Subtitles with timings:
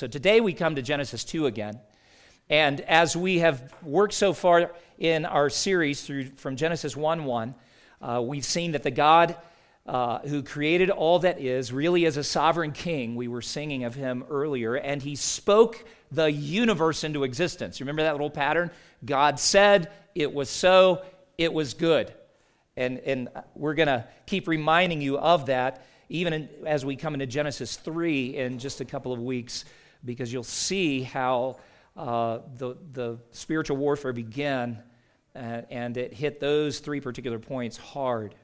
[0.00, 1.78] So today we come to Genesis 2 again.
[2.48, 7.54] And as we have worked so far in our series through from Genesis 1 1,
[8.00, 9.36] uh, we've seen that the God
[9.84, 13.14] uh, who created all that is really is a sovereign king.
[13.14, 17.78] We were singing of him earlier, and he spoke the universe into existence.
[17.80, 18.70] Remember that little pattern?
[19.04, 21.04] God said, it was so,
[21.36, 22.10] it was good.
[22.74, 27.14] And, and we're going to keep reminding you of that even in, as we come
[27.14, 29.64] into Genesis 3 in just a couple of weeks,
[30.04, 31.58] because you'll see how
[31.96, 34.82] uh, the, the spiritual warfare began
[35.34, 38.34] uh, and it hit those three particular points hard.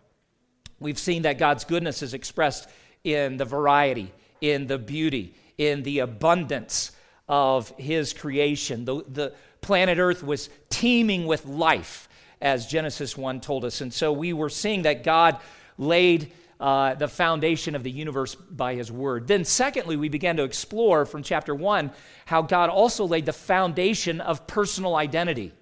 [0.78, 2.69] We've seen that God's goodness is expressed
[3.02, 6.92] in the variety, in the beauty, in the abundance
[7.28, 8.84] of His creation.
[8.84, 12.09] The, the planet Earth was teeming with life,
[12.41, 13.80] as Genesis 1 told us.
[13.80, 15.38] And so we were seeing that God
[15.78, 19.27] laid uh, the foundation of the universe by his word.
[19.27, 21.91] Then, secondly, we began to explore from chapter 1
[22.24, 25.53] how God also laid the foundation of personal identity.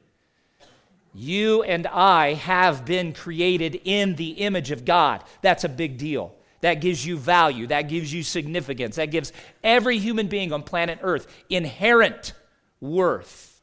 [1.12, 5.22] You and I have been created in the image of God.
[5.42, 6.34] That's a big deal.
[6.60, 10.98] That gives you value, that gives you significance, that gives every human being on planet
[11.02, 12.32] Earth inherent
[12.80, 13.60] worth.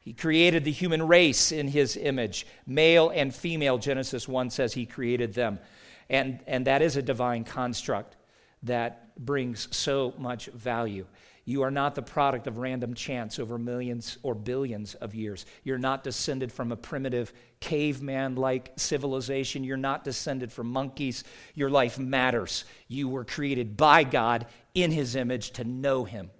[0.00, 2.46] He created the human race in his image.
[2.64, 5.58] Male and female, Genesis 1 says he created them.
[6.08, 8.16] And, and that is a divine construct
[8.62, 11.06] that brings so much value.
[11.48, 15.46] You are not the product of random chance over millions or billions of years.
[15.62, 19.62] You're not descended from a primitive caveman like civilization.
[19.62, 21.22] You're not descended from monkeys.
[21.54, 22.64] Your life matters.
[22.88, 26.30] You were created by God in His image to know Him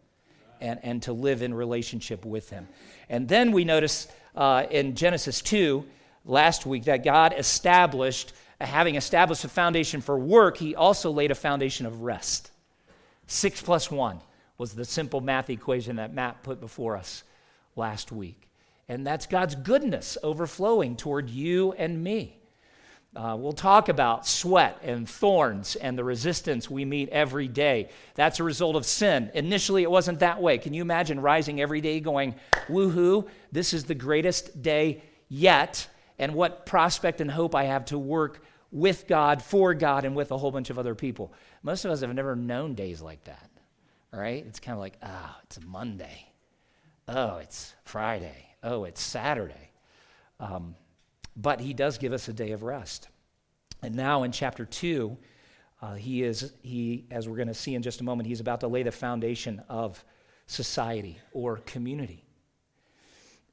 [0.60, 2.66] and, and to live in relationship with Him.
[3.08, 5.86] And then we notice uh, in Genesis 2
[6.24, 11.34] last week that God established having established a foundation for work, he also laid a
[11.34, 12.50] foundation of rest.
[13.26, 14.20] Six plus one
[14.56, 17.22] was the simple math equation that Matt put before us
[17.74, 18.48] last week.
[18.88, 22.38] And that's God's goodness overflowing toward you and me.
[23.14, 27.88] Uh, we'll talk about sweat and thorns and the resistance we meet every day.
[28.14, 29.30] That's a result of sin.
[29.34, 30.58] Initially, it wasn't that way.
[30.58, 32.34] Can you imagine rising every day going,
[32.68, 35.88] woohoo, this is the greatest day yet?
[36.18, 38.42] and what prospect and hope I have to work
[38.76, 41.32] with God, for God, and with a whole bunch of other people.
[41.62, 43.50] Most of us have never known days like that,
[44.12, 44.44] right?
[44.46, 46.26] It's kind of like, oh, it's Monday.
[47.08, 48.54] Oh, it's Friday.
[48.62, 49.70] Oh, it's Saturday.
[50.38, 50.74] Um,
[51.34, 53.08] but he does give us a day of rest.
[53.82, 55.16] And now in chapter 2,
[55.80, 58.60] uh, he is, he, as we're going to see in just a moment, he's about
[58.60, 60.04] to lay the foundation of
[60.48, 62.24] society or community.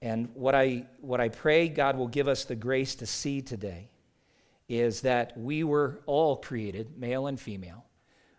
[0.01, 3.87] And what I, what I pray God will give us the grace to see today
[4.79, 7.85] is that we were all created, male and female,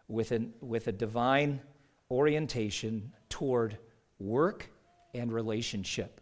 [0.08, 1.60] with, an, with a divine
[2.10, 3.78] orientation toward
[4.18, 4.68] work
[5.14, 6.20] and relationship.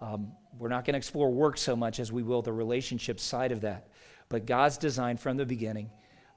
[0.00, 3.52] Um, we're not going to explore work so much as we will the relationship side
[3.52, 3.88] of that.
[4.30, 5.90] But God's design from the beginning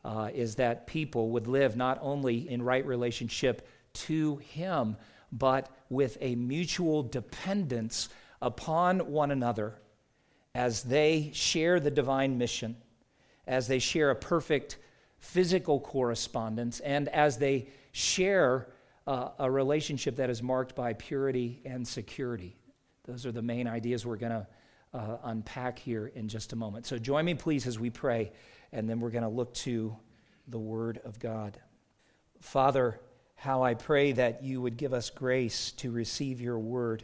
[0.03, 4.97] uh, is that people would live not only in right relationship to Him,
[5.31, 8.09] but with a mutual dependence
[8.41, 9.75] upon one another
[10.53, 12.75] as they share the divine mission,
[13.47, 14.77] as they share a perfect
[15.19, 18.67] physical correspondence, and as they share
[19.07, 22.55] uh, a relationship that is marked by purity and security.
[23.05, 24.47] Those are the main ideas we're going to
[24.93, 26.85] uh, unpack here in just a moment.
[26.85, 28.31] So join me, please, as we pray,
[28.71, 29.95] and then we're going to look to
[30.47, 31.59] the Word of God.
[32.41, 32.99] Father,
[33.41, 37.03] how I pray that you would give us grace to receive your word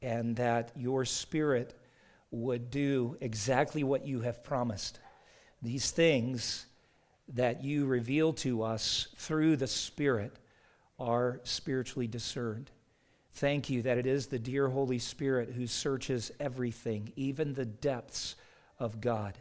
[0.00, 1.78] and that your spirit
[2.32, 4.98] would do exactly what you have promised.
[5.62, 6.66] These things
[7.34, 10.34] that you reveal to us through the Spirit
[10.98, 12.70] are spiritually discerned.
[13.34, 18.34] Thank you that it is the dear Holy Spirit who searches everything, even the depths
[18.78, 19.38] of God.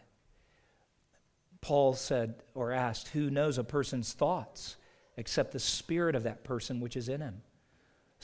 [1.59, 4.77] Paul said or asked, Who knows a person's thoughts?
[5.17, 7.41] except the spirit of that person which is in him.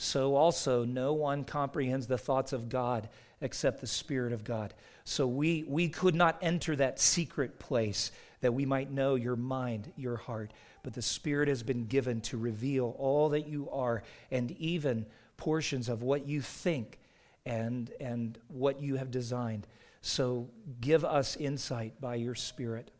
[0.00, 3.08] So also, no one comprehends the thoughts of God
[3.40, 4.72] except the Spirit of God.
[5.04, 9.92] So we, we could not enter that secret place that we might know your mind,
[9.96, 10.52] your heart.
[10.84, 15.04] But the Spirit has been given to reveal all that you are and even
[15.36, 17.00] portions of what you think
[17.44, 19.66] and, and what you have designed.
[20.00, 20.48] So
[20.80, 22.92] give us insight by your Spirit.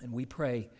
[0.00, 0.70] And we pray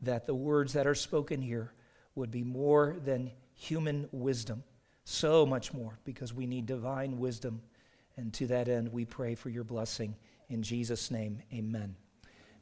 [0.00, 1.74] that the words that are spoken here
[2.14, 4.62] would be more than human wisdom,
[5.08, 7.62] so much more, because we need divine wisdom.
[8.16, 10.16] And to that end, we pray for your blessing.
[10.48, 11.94] In Jesus' name, amen.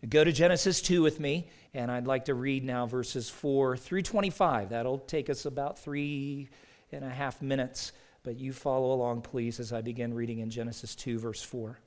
[0.08, 4.02] Go to Genesis 2 with me, and I'd like to read now verses 4 through
[4.02, 4.68] 25.
[4.68, 6.50] That'll take us about three
[6.92, 7.92] and a half minutes,
[8.22, 11.78] but you follow along, please, as I begin reading in Genesis 2, verse 4.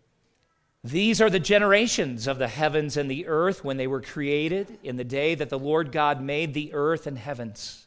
[0.83, 4.95] These are the generations of the heavens and the earth when they were created in
[4.95, 7.86] the day that the Lord God made the earth and heavens.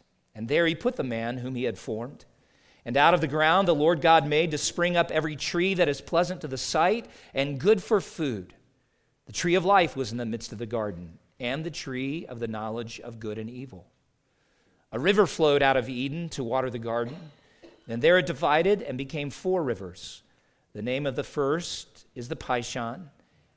[0.33, 2.25] and there he put the man whom he had formed.
[2.85, 5.89] And out of the ground the Lord God made to spring up every tree that
[5.89, 8.53] is pleasant to the sight and good for food.
[9.27, 12.39] The tree of life was in the midst of the garden, and the tree of
[12.39, 13.87] the knowledge of good and evil.
[14.91, 17.15] A river flowed out of Eden to water the garden,
[17.87, 20.23] and there it divided and became four rivers.
[20.73, 23.09] The name of the first is the Pishon.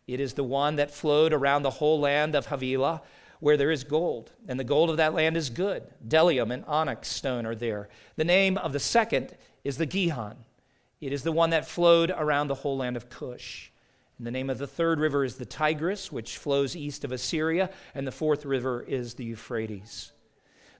[0.06, 3.02] It is the one that flowed around the whole land of Havilah,
[3.44, 5.82] where there is gold, and the gold of that land is good.
[6.08, 7.90] Bdellium and onyx stone are there.
[8.16, 10.36] The name of the second is the Gihon.
[11.02, 13.70] It is the one that flowed around the whole land of Cush.
[14.16, 17.68] And the name of the third river is the Tigris, which flows east of Assyria,
[17.94, 20.12] and the fourth river is the Euphrates.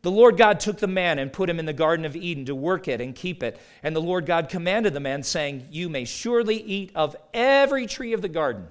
[0.01, 2.55] The Lord God took the man and put him in the Garden of Eden to
[2.55, 3.61] work it and keep it.
[3.83, 8.15] And the Lord God commanded the man, saying, You may surely eat of every tree
[8.15, 8.69] of the garden,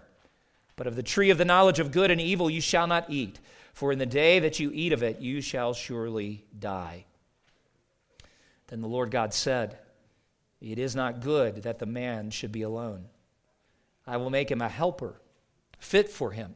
[0.77, 3.39] but of the tree of the knowledge of good and evil you shall not eat,
[3.73, 7.05] for in the day that you eat of it you shall surely die.
[8.67, 9.77] Then the Lord God said,
[10.61, 13.05] It is not good that the man should be alone.
[14.07, 15.19] I will make him a helper
[15.79, 16.55] fit for him.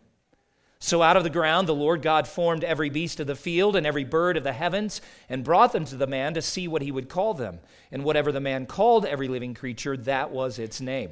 [0.79, 3.85] So out of the ground the Lord God formed every beast of the field and
[3.85, 6.91] every bird of the heavens and brought them to the man to see what he
[6.91, 7.59] would call them.
[7.91, 11.11] And whatever the man called every living creature, that was its name.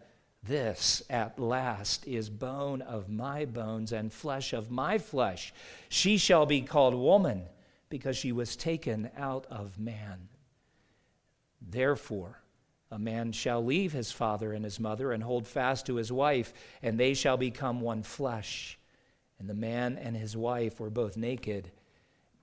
[0.43, 5.53] This at last is bone of my bones and flesh of my flesh.
[5.87, 7.43] She shall be called woman
[7.89, 10.29] because she was taken out of man.
[11.61, 12.41] Therefore,
[12.89, 16.53] a man shall leave his father and his mother and hold fast to his wife,
[16.81, 18.79] and they shall become one flesh.
[19.39, 21.71] And the man and his wife were both naked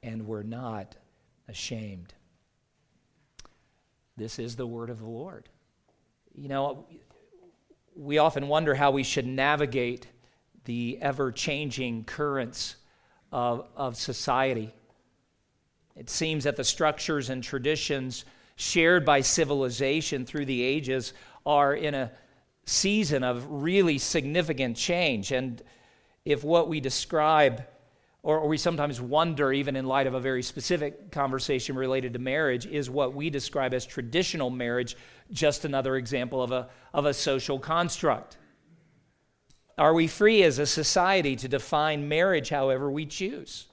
[0.03, 0.97] and were not
[1.49, 2.15] ashamed.
[4.17, 5.49] This is the word of the Lord.
[6.35, 6.87] You know,
[7.99, 10.07] we often wonder how we should navigate
[10.65, 12.77] the ever changing currents
[13.33, 14.73] of, of society.
[15.97, 18.25] It seems that the structures and traditions
[18.55, 21.13] shared by civilization through the ages
[21.45, 22.13] are in a
[22.67, 25.33] season of really significant change.
[25.33, 25.61] And
[26.25, 27.65] if what we describe,
[28.23, 32.19] or, or, we sometimes wonder, even in light of a very specific conversation related to
[32.19, 34.97] marriage, is what we describe as traditional marriage
[35.31, 38.37] just another example of a, of a social construct?
[39.79, 43.67] Are we free as a society to define marriage however we choose?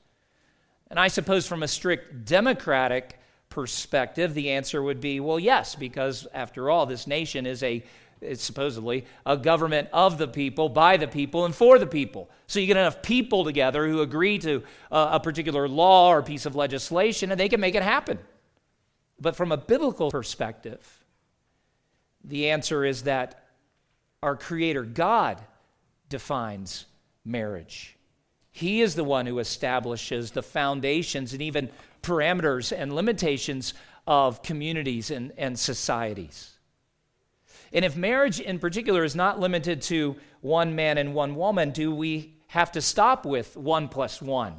[0.91, 6.27] And I suppose from a strict democratic perspective, the answer would be well, yes, because
[6.33, 7.83] after all, this nation is a
[8.25, 12.29] it's supposedly a government of the people, by the people, and for the people.
[12.47, 16.45] So you get enough people together who agree to a, a particular law or piece
[16.45, 18.19] of legislation, and they can make it happen.
[19.19, 21.03] But from a biblical perspective,
[22.23, 23.45] the answer is that
[24.21, 25.41] our Creator God
[26.09, 26.85] defines
[27.23, 27.95] marriage.
[28.51, 31.69] He is the one who establishes the foundations and even
[32.01, 33.73] parameters and limitations
[34.07, 36.54] of communities and, and societies.
[37.75, 41.93] And if marriage in particular is not limited to one man and one woman, do
[41.93, 44.55] we have to stop with one plus one?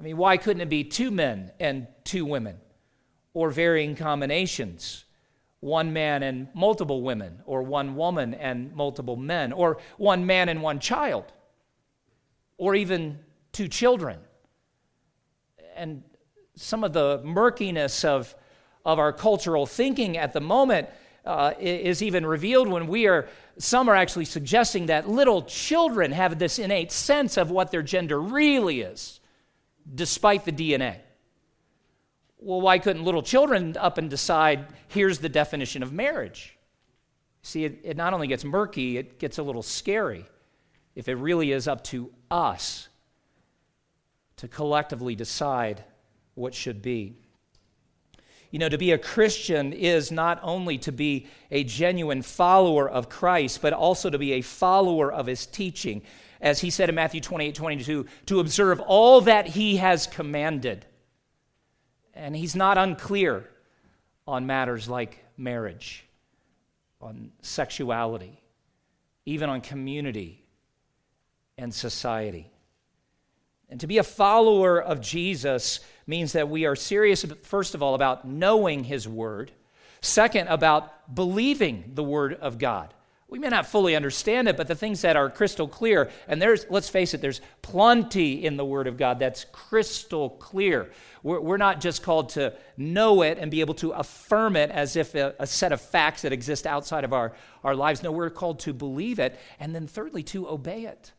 [0.00, 2.56] I mean, why couldn't it be two men and two women?
[3.34, 5.04] Or varying combinations?
[5.60, 10.62] One man and multiple women, or one woman and multiple men, or one man and
[10.62, 11.24] one child,
[12.56, 13.18] or even
[13.52, 14.20] two children.
[15.76, 16.02] And
[16.54, 18.34] some of the murkiness of,
[18.86, 20.88] of our cultural thinking at the moment
[21.28, 26.38] uh, is even revealed when we are, some are actually suggesting that little children have
[26.38, 29.20] this innate sense of what their gender really is,
[29.94, 30.96] despite the DNA.
[32.38, 36.56] Well, why couldn't little children up and decide, here's the definition of marriage?
[37.42, 40.24] See, it, it not only gets murky, it gets a little scary
[40.94, 42.88] if it really is up to us
[44.36, 45.84] to collectively decide
[46.34, 47.18] what should be.
[48.50, 53.08] You know, to be a Christian is not only to be a genuine follower of
[53.08, 56.02] Christ, but also to be a follower of his teaching.
[56.40, 60.86] As he said in Matthew 28 22, to observe all that he has commanded.
[62.14, 63.48] And he's not unclear
[64.26, 66.06] on matters like marriage,
[67.00, 68.40] on sexuality,
[69.26, 70.44] even on community
[71.58, 72.50] and society.
[73.70, 77.94] And to be a follower of Jesus means that we are serious, first of all,
[77.94, 79.52] about knowing His Word,
[80.00, 82.94] second, about believing the Word of God.
[83.30, 86.64] We may not fully understand it, but the things that are crystal clear, and there's,
[86.70, 90.90] let's face it, there's plenty in the Word of God that's crystal clear.
[91.22, 94.96] We're, we're not just called to know it and be able to affirm it as
[94.96, 98.02] if a, a set of facts that exist outside of our, our lives.
[98.02, 101.12] No, we're called to believe it, and then thirdly, to obey it.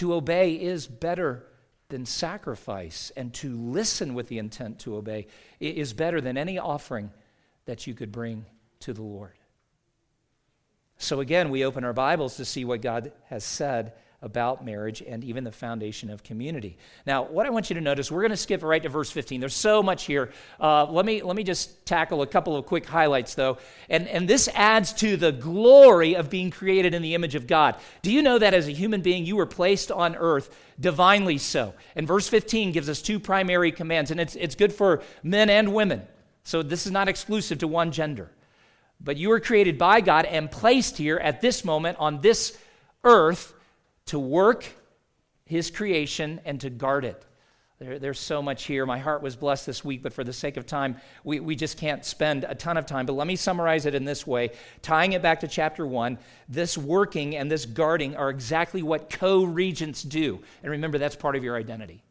[0.00, 1.44] To obey is better
[1.90, 5.26] than sacrifice, and to listen with the intent to obey
[5.60, 7.10] is better than any offering
[7.66, 8.46] that you could bring
[8.78, 9.34] to the Lord.
[10.96, 15.24] So again, we open our Bibles to see what God has said about marriage and
[15.24, 16.76] even the foundation of community.
[17.06, 19.40] Now, what I want you to notice, we're going to skip right to verse 15.
[19.40, 20.30] There's so much here.
[20.60, 23.56] Uh, let, me, let me just tackle a couple of quick highlights, though.
[23.88, 27.76] And, and this adds to the glory of being created in the image of God.
[28.02, 31.72] Do you know that as a human being, you were placed on earth divinely so?
[31.96, 35.72] And verse 15 gives us two primary commands, and it's, it's good for men and
[35.72, 36.02] women.
[36.44, 38.30] So this is not exclusive to one gender.
[39.00, 42.58] But you were created by God and placed here at this moment on this
[43.02, 43.54] earth
[44.10, 44.66] to work
[45.44, 47.24] his creation and to guard it.
[47.78, 48.84] There, there's so much here.
[48.84, 51.78] My heart was blessed this week, but for the sake of time, we, we just
[51.78, 53.06] can't spend a ton of time.
[53.06, 54.50] But let me summarize it in this way
[54.82, 59.44] tying it back to chapter one, this working and this guarding are exactly what co
[59.44, 60.40] regents do.
[60.64, 62.02] And remember, that's part of your identity.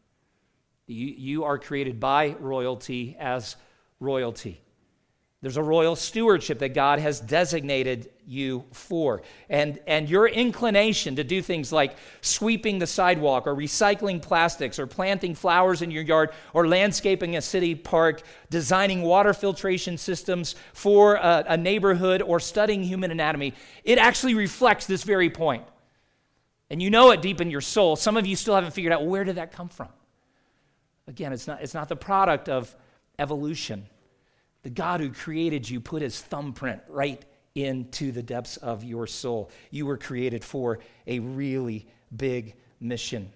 [0.86, 3.56] You, you are created by royalty as
[4.00, 4.62] royalty.
[5.42, 9.22] There's a royal stewardship that God has designated you for.
[9.48, 14.86] And, and your inclination to do things like sweeping the sidewalk or recycling plastics or
[14.86, 18.20] planting flowers in your yard or landscaping a city park,
[18.50, 24.86] designing water filtration systems for a, a neighborhood or studying human anatomy, it actually reflects
[24.86, 25.64] this very point.
[26.68, 27.96] And you know it deep in your soul.
[27.96, 29.88] Some of you still haven't figured out where did that come from?
[31.08, 32.76] Again, it's not, it's not the product of
[33.18, 33.86] evolution.
[34.62, 37.24] The God who created you put his thumbprint right
[37.54, 39.50] into the depths of your soul.
[39.70, 43.32] You were created for a really big mission.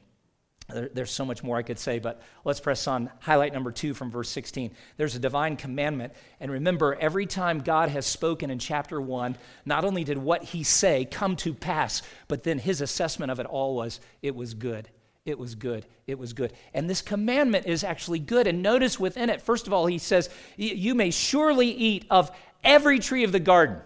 [0.72, 3.10] There, there's so much more I could say, but let's press on.
[3.20, 4.70] Highlight number two from verse 16.
[4.96, 6.14] There's a divine commandment.
[6.40, 10.62] And remember, every time God has spoken in chapter one, not only did what he
[10.62, 14.88] say come to pass, but then his assessment of it all was it was good.
[15.24, 15.86] It was good.
[16.06, 16.52] It was good.
[16.74, 18.46] And this commandment is actually good.
[18.46, 22.30] And notice within it, first of all, he says, You may surely eat of
[22.62, 23.80] every tree of the garden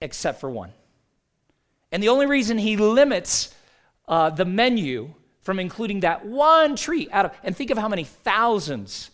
[0.00, 0.72] except for one.
[1.90, 3.54] And the only reason he limits
[4.06, 8.04] uh, the menu from including that one tree out of, and think of how many
[8.04, 9.10] thousands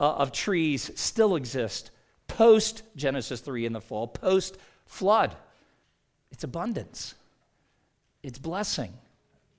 [0.00, 1.90] uh, of trees still exist
[2.26, 5.34] post Genesis 3 in the fall, post flood.
[6.30, 7.14] It's abundance,
[8.22, 8.92] it's blessing.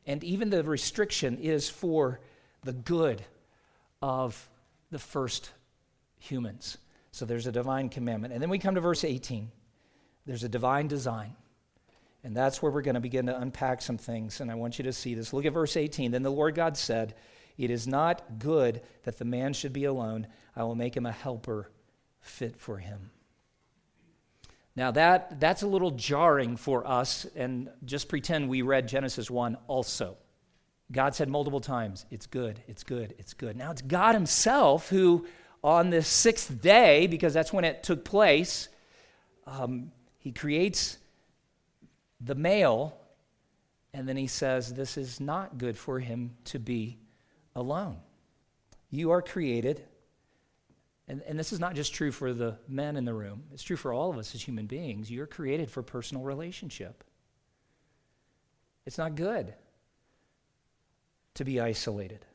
[0.09, 2.19] And even the restriction is for
[2.63, 3.23] the good
[4.01, 4.49] of
[4.89, 5.51] the first
[6.17, 6.79] humans.
[7.11, 8.33] So there's a divine commandment.
[8.33, 9.51] And then we come to verse 18.
[10.25, 11.35] There's a divine design.
[12.23, 14.41] And that's where we're going to begin to unpack some things.
[14.41, 15.31] And I want you to see this.
[15.31, 16.09] Look at verse 18.
[16.09, 17.13] Then the Lord God said,
[17.59, 20.25] It is not good that the man should be alone.
[20.55, 21.69] I will make him a helper
[22.19, 23.11] fit for him.
[24.79, 29.57] Now, that, that's a little jarring for us, and just pretend we read Genesis 1
[29.67, 30.15] also.
[30.89, 33.57] God said multiple times, It's good, it's good, it's good.
[33.57, 35.27] Now, it's God Himself who,
[35.61, 38.69] on the sixth day, because that's when it took place,
[39.45, 40.97] um, He creates
[42.21, 42.97] the male,
[43.93, 46.99] and then He says, This is not good for him to be
[47.53, 47.97] alone.
[48.89, 49.83] You are created
[51.09, 53.75] and, and this is not just true for the men in the room, it's true
[53.75, 55.09] for all of us as human beings.
[55.09, 57.03] You're created for personal relationship.
[58.85, 59.53] It's not good
[61.33, 62.25] to be isolated.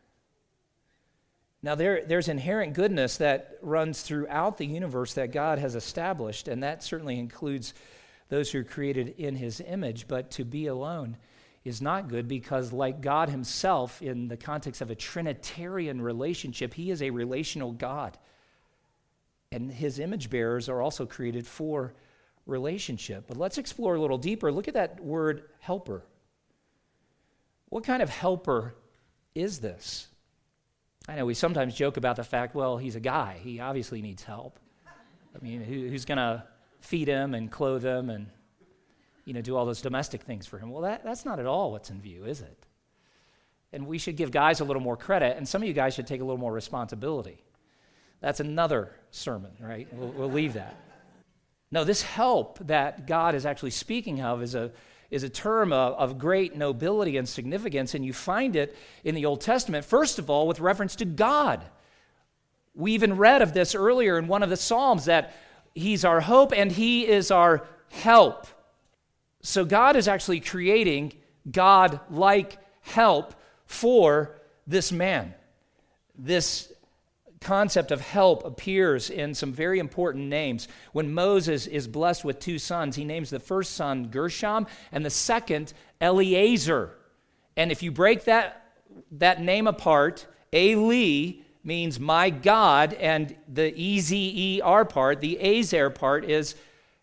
[1.63, 6.63] Now, there, there's inherent goodness that runs throughout the universe that God has established, and
[6.63, 7.75] that certainly includes
[8.29, 10.07] those who are created in his image.
[10.07, 11.17] But to be alone
[11.65, 16.91] is not good because, like God himself, in the context of a Trinitarian relationship, he
[16.91, 18.19] is a relational God.
[19.55, 21.95] And his image bearers are also created for
[22.45, 23.27] relationship.
[23.29, 24.51] But let's explore a little deeper.
[24.51, 26.03] Look at that word helper.
[27.69, 28.75] What kind of helper
[29.33, 30.09] is this?
[31.09, 33.39] I know we sometimes joke about the fact, well, he's a guy.
[33.45, 34.59] He obviously needs help.
[34.89, 36.43] I mean, who, who's going to
[36.81, 38.27] feed him and clothe him and,
[39.25, 40.73] you know, do all those domestic things for him?
[40.73, 42.67] Well, that, that's not at all what's in view, is it?
[43.73, 46.09] And we should give guys a little more credit, and some of you guys should
[46.09, 47.45] take a little more responsibility.
[48.21, 49.87] That's another sermon, right?
[49.93, 50.77] We'll, we'll leave that.
[51.71, 54.73] No, this help that God is actually speaking of is a,
[55.11, 59.27] is a term of, of, great nobility and significance, and you find it in the
[59.27, 61.65] Old Testament, first of all, with reference to God.
[62.75, 65.35] We even read of this earlier in one of the Psalms that
[65.75, 68.47] He's our hope and He is our help.
[69.43, 71.13] So God is actually creating
[71.51, 73.35] God like help
[73.67, 75.35] for this man.
[76.17, 76.73] This
[77.45, 80.67] concept of help appears in some very important names.
[80.93, 85.11] When Moses is blessed with two sons, he names the first son Gershom and the
[85.11, 86.97] second Eliezer.
[87.57, 88.73] And if you break that,
[89.13, 95.39] that name apart, Eli means my God, and the E Z E R part, the
[95.41, 96.55] Ezer part, is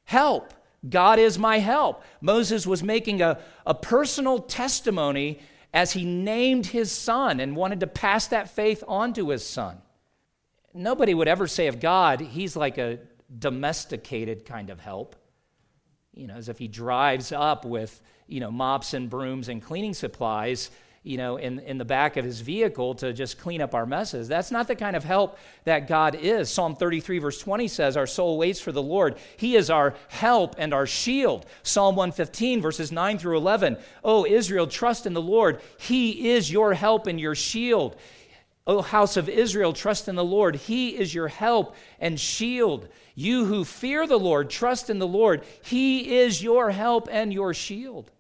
[0.03, 0.53] help.
[0.87, 2.03] God is my help.
[2.21, 5.39] Moses was making a, a personal testimony
[5.73, 9.77] as he named his son and wanted to pass that faith on to his son.
[10.73, 12.99] Nobody would ever say of God, he's like a
[13.37, 15.15] domesticated kind of help.
[16.13, 19.93] You know, as if he drives up with, you know, mops and brooms and cleaning
[19.93, 20.69] supplies
[21.03, 24.27] you know, in, in the back of his vehicle to just clean up our messes.
[24.27, 26.51] That's not the kind of help that God is.
[26.51, 29.17] Psalm 33, verse 20 says, Our soul waits for the Lord.
[29.37, 31.47] He is our help and our shield.
[31.63, 33.77] Psalm 115, verses 9 through 11.
[34.03, 35.61] Oh, Israel, trust in the Lord.
[35.79, 37.95] He is your help and your shield.
[38.67, 40.55] O house of Israel, trust in the Lord.
[40.55, 42.87] He is your help and shield.
[43.15, 45.43] You who fear the Lord, trust in the Lord.
[45.63, 48.11] He is your help and your shield.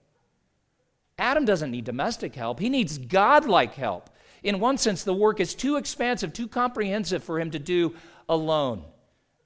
[1.19, 4.09] Adam doesn't need domestic help, he needs godlike help.
[4.43, 7.93] In one sense, the work is too expansive, too comprehensive for him to do
[8.27, 8.83] alone.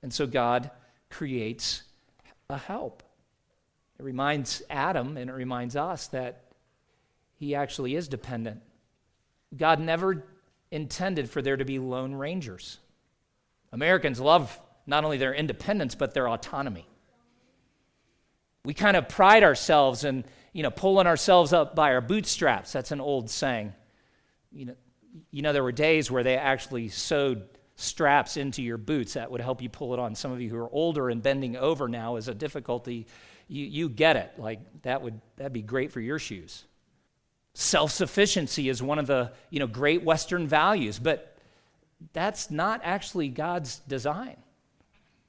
[0.01, 0.71] And so God
[1.09, 1.83] creates
[2.49, 3.03] a help.
[3.99, 6.43] It reminds Adam and it reminds us that
[7.37, 8.61] he actually is dependent.
[9.55, 10.23] God never
[10.75, 12.79] intended for there to be lone rangers.
[13.71, 16.87] Americans love not only their independence, but their autonomy.
[18.63, 22.71] We kind of pride ourselves in you know, pulling ourselves up by our bootstraps.
[22.71, 23.73] That's an old saying.
[24.53, 24.75] You know,
[25.29, 27.43] you know, there were days where they actually sewed
[27.75, 30.15] straps into your boots that would help you pull it on.
[30.15, 33.05] Some of you who are older and bending over now is a difficulty.
[33.49, 34.31] You, you get it.
[34.37, 36.63] Like that would that'd be great for your shoes.
[37.57, 41.37] Self-sufficiency is one of the you know great Western values, but
[42.11, 44.35] that's not actually God's design.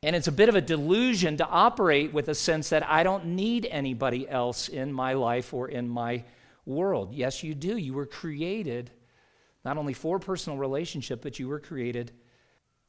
[0.02, 3.26] And it's a bit of a delusion to operate with a sense that I don't
[3.26, 6.24] need anybody else in my life or in my
[6.64, 7.14] world.
[7.14, 7.76] Yes, you do.
[7.76, 8.90] You were created
[9.64, 12.12] not only for personal relationship, but you were created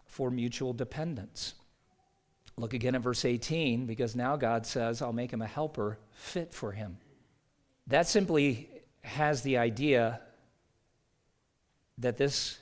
[0.06, 1.54] for mutual dependence.
[2.58, 6.54] Look again at verse 18, because now God says, I'll make him a helper fit
[6.56, 6.98] for him.
[7.86, 8.70] That simply
[9.08, 10.22] has the idea
[11.98, 12.60] that this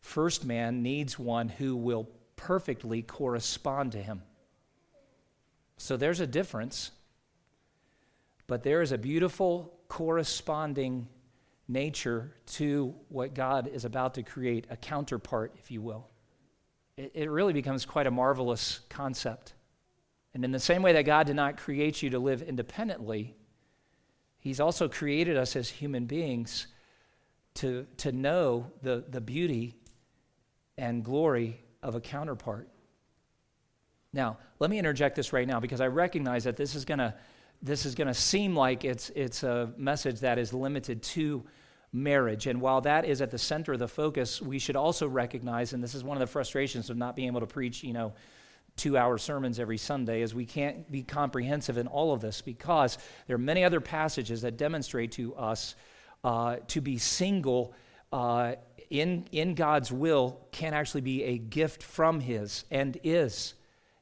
[0.00, 4.22] first man needs one who will perfectly correspond to him.
[5.76, 6.90] So there's a difference,
[8.46, 11.08] but there is a beautiful corresponding
[11.68, 16.08] nature to what God is about to create, a counterpart, if you will.
[16.96, 19.54] It, it really becomes quite a marvelous concept.
[20.34, 23.36] And in the same way that God did not create you to live independently,
[24.42, 26.66] He's also created us as human beings
[27.54, 29.76] to, to know the, the beauty
[30.76, 32.68] and glory of a counterpart.
[34.12, 37.14] Now, let me interject this right now because I recognize that this is going to
[37.64, 41.44] this is going to seem like it's it's a message that is limited to
[41.92, 42.48] marriage.
[42.48, 45.80] And while that is at the center of the focus, we should also recognize and
[45.80, 48.12] this is one of the frustrations of not being able to preach, you know,
[48.76, 53.36] 2-hour sermons every Sunday as we can't be comprehensive in all of this because there
[53.36, 55.74] are many other passages that demonstrate to us
[56.24, 57.74] uh, to be single
[58.12, 58.54] uh,
[58.90, 63.54] in, in God's will can actually be a gift from His and is.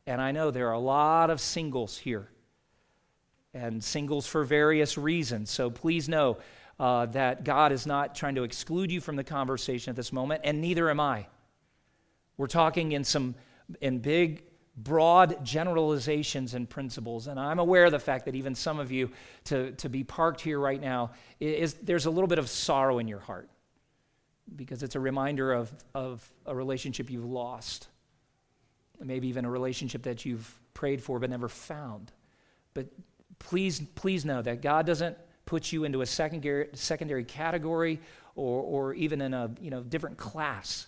[0.06, 2.28] And I know there are a lot of singles here,
[3.54, 5.50] and singles for various reasons.
[5.50, 6.38] So please know
[6.80, 10.40] uh, that God is not trying to exclude you from the conversation at this moment,
[10.44, 11.26] and neither am I.
[12.36, 13.34] We're talking in some
[13.80, 14.42] in big,
[14.82, 19.10] broad generalizations and principles, and I'm aware of the fact that even some of you
[19.44, 23.08] to, to be parked here right now is there's a little bit of sorrow in
[23.08, 23.48] your heart
[24.56, 27.88] because it's a reminder of, of a relationship you've lost,
[29.00, 32.12] maybe even a relationship that you've prayed for but never found.
[32.74, 32.86] But
[33.38, 35.16] please, please know that God doesn't
[35.46, 38.00] put you into a secondary, secondary category
[38.34, 40.86] or, or even in a you know, different class.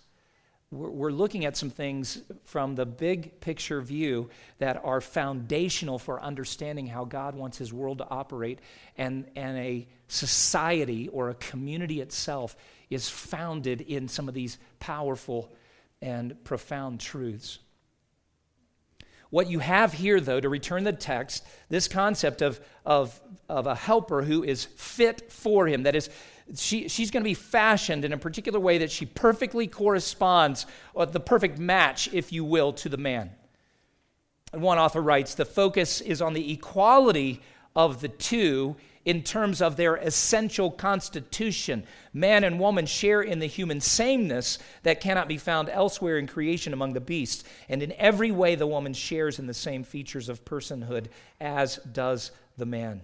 [0.73, 6.87] We're, looking at some things from the big picture view that are foundational for understanding
[6.87, 8.59] how God wants his world to operate,
[8.97, 12.55] and, and a society or a community itself
[12.89, 15.53] is founded in some of these powerful
[16.01, 17.59] and profound truths.
[19.29, 23.73] What you have here, though, to return the text, this concept of, of, of a
[23.75, 26.09] helper who is fit for him, that is,
[26.55, 31.05] she, she's going to be fashioned in a particular way that she perfectly corresponds, or
[31.05, 33.31] the perfect match, if you will, to the man.
[34.51, 37.41] And one author writes the focus is on the equality
[37.75, 38.75] of the two
[39.05, 41.83] in terms of their essential constitution.
[42.13, 46.71] Man and woman share in the human sameness that cannot be found elsewhere in creation
[46.71, 47.43] among the beasts.
[47.67, 51.07] And in every way, the woman shares in the same features of personhood
[51.41, 53.01] as does the man.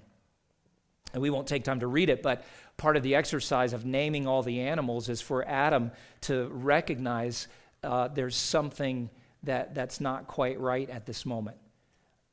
[1.13, 2.45] And we won't take time to read it, but
[2.79, 7.47] part of the exercise of naming all the animals is for Adam to recognize
[7.83, 9.09] uh, there's something
[9.43, 11.57] that, that's not quite right at this moment.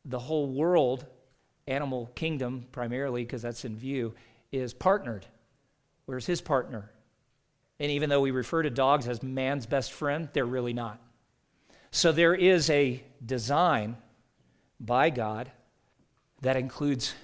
[0.06, 1.04] The whole world
[1.66, 4.14] animal kingdom, primarily because that's in view,
[4.52, 5.26] is partnered.
[6.06, 6.90] Where's his partner?
[7.78, 11.00] And even though we refer to dogs as man's best friend, they're really not.
[11.90, 13.96] So there is a design
[14.78, 15.50] by God
[16.42, 17.14] that includes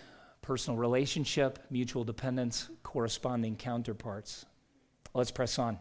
[0.43, 4.45] personal relationship, mutual dependence, corresponding counterparts.
[5.15, 5.79] Let's press on.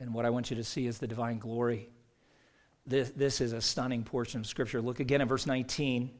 [0.00, 1.88] And what I want you to see is the divine glory.
[2.86, 4.80] This, this is a stunning portion of Scripture.
[4.80, 6.10] Look again at verse 19.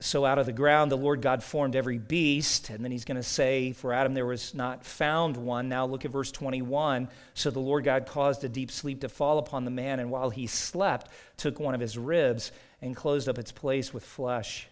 [0.00, 2.70] So out of the ground the Lord God formed every beast.
[2.70, 5.68] And then he's going to say, For Adam there was not found one.
[5.68, 7.08] Now look at verse 21.
[7.34, 10.30] So the Lord God caused a deep sleep to fall upon the man, and while
[10.30, 14.68] he slept, took one of his ribs and closed up its place with flesh.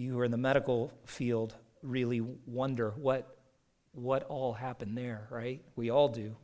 [0.00, 3.36] You who are in the medical field really wonder what,
[3.92, 5.60] what all happened there, right?
[5.76, 6.36] We all do.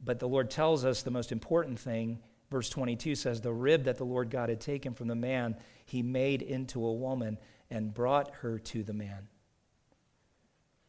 [0.00, 2.20] But the Lord tells us the most important thing.
[2.52, 6.02] Verse 22 says, The rib that the Lord God had taken from the man, he
[6.02, 7.38] made into a woman
[7.68, 9.26] and brought her to the man.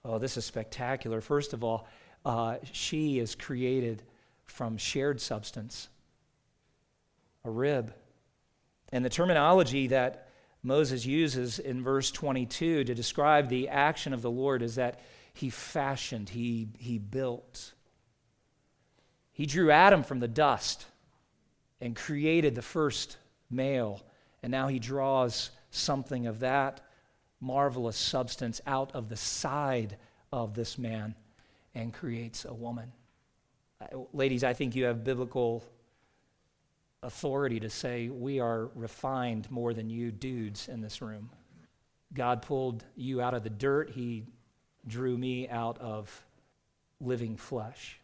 [0.06, 1.22] Oh, this is spectacular.
[1.22, 1.88] First of all,
[2.24, 4.04] uh, she is created
[4.46, 5.90] from shared substance,
[7.44, 7.96] a rib.
[8.92, 10.29] And the terminology that
[10.62, 15.00] Moses uses in verse 22 to describe the action of the Lord is that
[15.34, 17.74] he fashioned, he, he built.
[19.32, 20.86] He drew Adam from the dust
[21.80, 23.18] and created the first
[23.50, 24.04] male
[24.42, 26.82] and now he draws something of that
[27.40, 29.98] marvelous substance out of the side
[30.32, 31.16] of this man
[31.76, 32.92] and creates a woman.
[33.82, 35.64] Uh, ladies, I think you have biblical
[37.02, 41.30] authority to say we are refined more than you dudes in this room.
[42.14, 44.26] God pulled you out of the dirt, He
[44.88, 46.26] drew me out of
[47.00, 48.00] living flesh.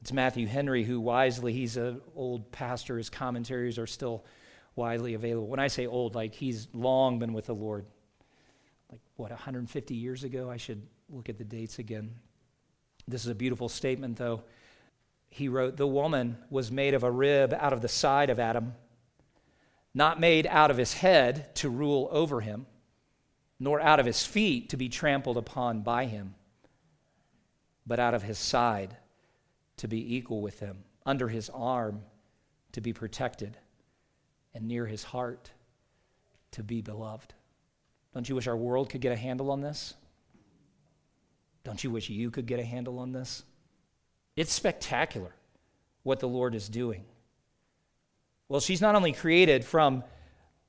[0.00, 4.24] It's Matthew Henry who wisely, he's an old pastor, his commentaries are still
[4.76, 5.48] widely available.
[5.48, 7.86] When I say old, like he's long been with the Lord.
[8.90, 10.50] Like, what, 150 years ago?
[10.50, 12.14] I should look at the dates again.
[13.08, 14.42] This is a beautiful statement, though.
[15.28, 18.74] He wrote, The woman was made of a rib out of the side of Adam,
[19.94, 22.66] not made out of his head to rule over him,
[23.58, 26.34] nor out of his feet to be trampled upon by him,
[27.86, 28.96] but out of his side
[29.78, 32.02] to be equal with him, under his arm
[32.72, 33.56] to be protected
[34.54, 35.50] and near his heart
[36.50, 37.34] to be beloved.
[38.14, 39.94] Don't you wish our world could get a handle on this?
[41.64, 43.42] Don't you wish you could get a handle on this?
[44.36, 45.32] It's spectacular
[46.02, 47.04] what the Lord is doing.
[48.48, 50.04] Well, she's not only created from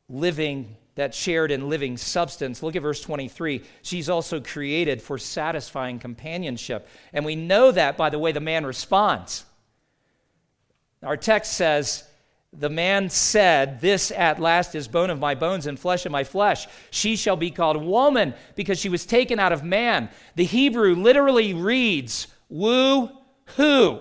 [0.10, 2.64] living, that shared and living substance.
[2.64, 3.62] Look at verse 23.
[3.84, 6.88] She's also created for satisfying companionship.
[7.14, 9.46] And we know that by the way the man responds.
[11.04, 12.04] Our text says,
[12.52, 16.24] the man said, This at last is bone of my bones and flesh of my
[16.24, 16.68] flesh.
[16.90, 20.10] She shall be called woman because she was taken out of man.
[20.36, 23.12] The Hebrew literally reads, Woo
[23.56, 24.00] who?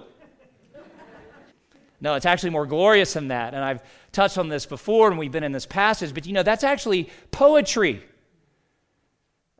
[2.01, 3.55] No, it's actually more glorious than that.
[3.55, 3.83] And I've
[4.13, 7.09] touched on this before and we've been in this passage, but you know, that's actually
[7.31, 8.03] poetry.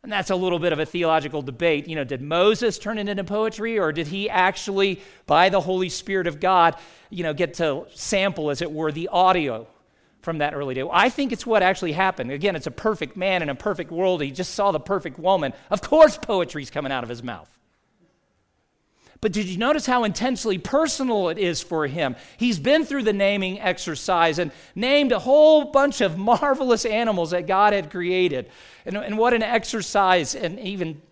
[0.03, 1.89] And that's a little bit of a theological debate.
[1.89, 5.89] You know, did Moses turn it into poetry, or did he actually, by the Holy
[5.89, 6.77] Spirit of God,
[7.11, 9.67] you know, get to sample, as it were, the audio
[10.21, 10.85] from that early day?
[10.93, 12.31] I think it's what actually happened.
[12.31, 14.23] Again, it's a perfect man in a perfect world.
[14.23, 15.53] He just saw the perfect woman.
[15.71, 17.51] Of course, poetry's coming out of his mouth.
[19.27, 22.15] But did you notice how intensely personal it is for him?
[22.37, 27.49] He's been through the naming exercise and named a whole bunch of marvelous animals that
[27.49, 28.49] God had created.
[28.85, 31.03] And, and what an exercise, and even,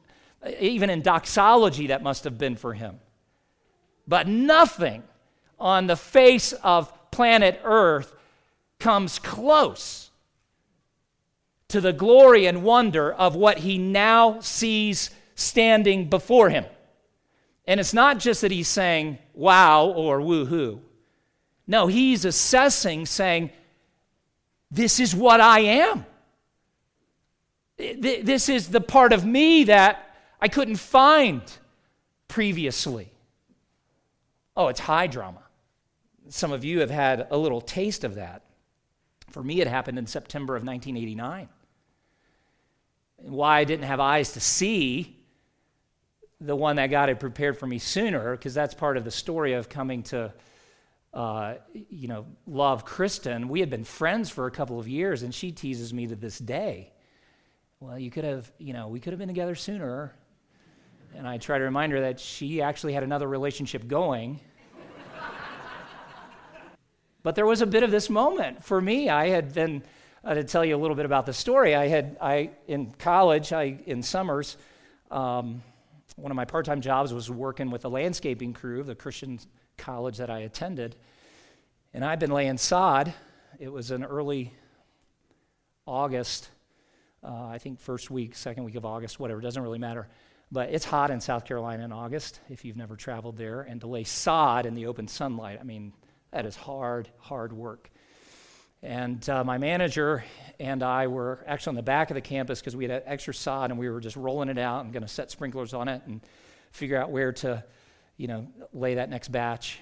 [0.60, 3.00] even in doxology, that must have been for him.
[4.06, 5.02] But nothing
[5.58, 8.14] on the face of planet Earth
[8.78, 10.10] comes close
[11.66, 16.64] to the glory and wonder of what he now sees standing before him.
[17.66, 20.80] And it's not just that he's saying wow or woohoo.
[21.66, 23.50] No, he's assessing, saying,
[24.70, 26.04] This is what I am.
[27.76, 31.42] This is the part of me that I couldn't find
[32.28, 33.10] previously.
[34.56, 35.42] Oh, it's high drama.
[36.28, 38.42] Some of you have had a little taste of that.
[39.30, 41.48] For me, it happened in September of 1989.
[43.16, 45.16] Why I didn't have eyes to see
[46.44, 49.54] the one that God had prepared for me sooner, because that's part of the story
[49.54, 50.32] of coming to,
[51.14, 53.48] uh, you know, love Kristen.
[53.48, 56.38] We had been friends for a couple of years, and she teases me to this
[56.38, 56.92] day.
[57.80, 60.14] Well, you could have, you know, we could have been together sooner.
[61.16, 64.40] And I try to remind her that she actually had another relationship going.
[67.22, 69.08] but there was a bit of this moment for me.
[69.08, 69.82] I had been,
[70.24, 73.52] uh, to tell you a little bit about the story, I had, I, in college,
[73.52, 74.56] I, in summers,
[75.10, 75.62] um,
[76.16, 79.38] one of my part time jobs was working with the landscaping crew of the Christian
[79.76, 80.96] college that I attended.
[81.92, 83.12] And I'd been laying sod.
[83.58, 84.52] It was an early
[85.86, 86.48] August,
[87.22, 90.08] uh, I think first week, second week of August, whatever, doesn't really matter.
[90.52, 93.62] But it's hot in South Carolina in August if you've never traveled there.
[93.62, 95.92] And to lay sod in the open sunlight, I mean,
[96.30, 97.90] that is hard, hard work.
[98.82, 100.24] And uh, my manager
[100.60, 103.70] and I were actually on the back of the campus because we had extra sod
[103.70, 106.20] and we were just rolling it out and going to set sprinklers on it and
[106.72, 107.64] figure out where to,
[108.16, 109.80] you know, lay that next batch.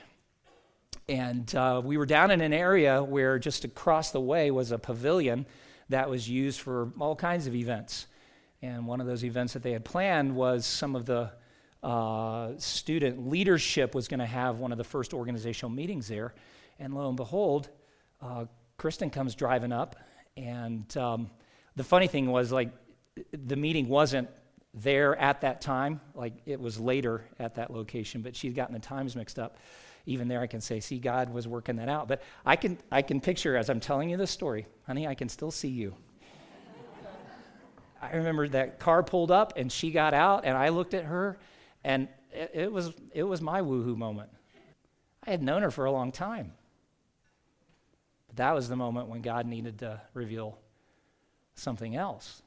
[1.09, 4.79] And uh, we were down in an area where just across the way was a
[4.79, 5.47] pavilion
[5.89, 8.07] that was used for all kinds of events.
[8.63, 11.31] And one of those events that they had planned was some of the
[11.83, 16.33] uh, student leadership was going to have one of the first organizational meetings there.
[16.79, 17.69] And lo and behold,
[18.21, 18.45] uh,
[18.77, 19.97] Kristen comes driving up,
[20.37, 21.31] and um,
[21.77, 22.71] the funny thing was, like,
[23.33, 24.29] the meeting wasn't
[24.75, 26.01] there at that time.
[26.15, 29.59] Like, it was later at that location, but she'd gotten the times mixed up.
[30.07, 32.09] Even there, I can say, see, God was working that out.
[32.09, 35.29] But I can, I can picture as I'm telling you this story, honey, I can
[35.29, 35.95] still see you.
[38.01, 41.39] I remember that car pulled up and she got out, and I looked at her,
[41.85, 44.31] and it, it was, it was my woohoo moment.
[45.25, 46.53] I had known her for a long time.
[48.33, 50.59] But that was the moment when God needed to reveal
[51.55, 52.41] something else.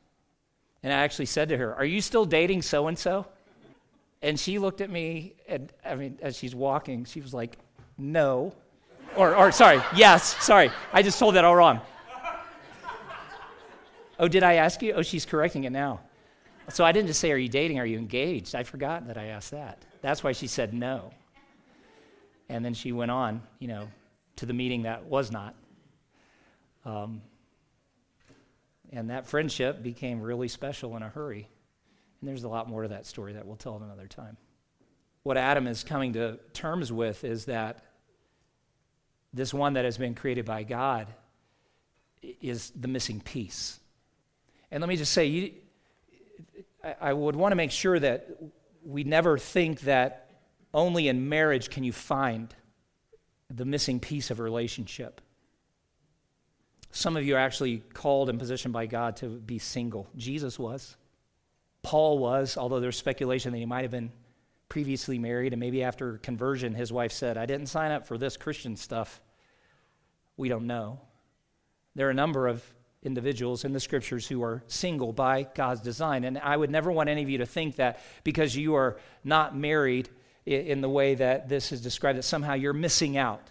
[0.82, 3.28] And I actually said to her, Are you still dating so and so?
[4.24, 7.58] And she looked at me, and I mean, as she's walking, she was like,
[8.00, 8.56] No.
[9.16, 10.72] Or, or sorry, yes, sorry.
[10.92, 11.80] I just told that all wrong.
[14.18, 14.94] Oh, did I ask you?
[14.94, 16.00] Oh, she's correcting it now.
[16.70, 17.78] So I didn't just say, Are you dating?
[17.78, 18.56] Are you engaged?
[18.56, 19.86] I forgot that I asked that.
[20.02, 21.12] That's why she said no.
[22.50, 23.88] And then she went on, you know,
[24.38, 25.54] to the meeting that was not.
[26.86, 27.22] Um,
[28.92, 31.48] and that friendship became really special in a hurry.
[32.22, 34.38] And there's a lot more to that story that we'll tell another time.
[35.24, 37.84] What Adam is coming to terms with is that
[39.34, 41.08] this one that has been created by God
[42.42, 43.80] is the missing piece.
[44.72, 45.52] And let me just say, you,
[46.84, 48.30] I, I would want to make sure that
[48.84, 50.30] we never think that
[50.74, 52.54] only in marriage can you find
[53.50, 55.22] the missing piece of relationship.
[56.96, 60.08] Some of you are actually called and positioned by God to be single.
[60.16, 60.96] Jesus was.
[61.84, 64.14] Paul was, although there's speculation that he might have been
[64.70, 68.38] previously married, and maybe after conversion, his wife said, I didn't sign up for this
[68.38, 69.22] Christian stuff.
[70.38, 71.02] We don't know.
[71.96, 72.64] There are a number of
[73.04, 76.24] individuals in the scriptures who are single by God's design.
[76.24, 79.54] And I would never want any of you to think that because you are not
[79.54, 80.08] married
[80.46, 83.42] in the way that this is described, that somehow you're missing out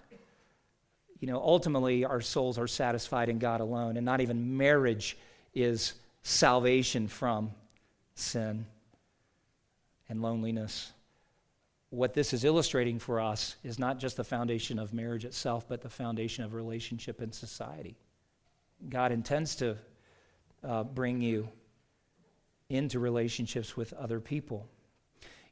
[1.25, 5.17] you know, ultimately our souls are satisfied in God alone, and not even marriage
[5.55, 7.51] is salvation from
[8.15, 8.67] sin
[10.11, 10.93] and loneliness.
[11.89, 15.81] What this is illustrating for us is not just the foundation of marriage itself, but
[15.81, 17.97] the foundation of relationship in society.
[18.91, 19.79] God intends to
[20.63, 21.49] uh, bring you
[22.69, 24.69] into relationships with other people.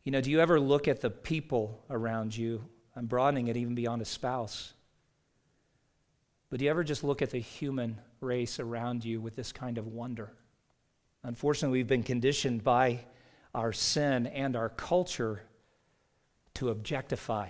[0.05, 2.63] You know, do you ever look at the people around you?
[2.95, 4.75] I'm broadening it even beyond a spouse.
[6.53, 9.79] But do you ever just look at the human race around you with this kind
[9.79, 10.35] of wonder?
[11.23, 13.07] Unfortunately, we've been conditioned by
[13.55, 15.41] our sin and our culture
[16.53, 17.49] to objectify